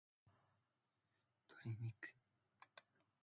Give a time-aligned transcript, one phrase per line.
[1.63, 1.93] 鶏肉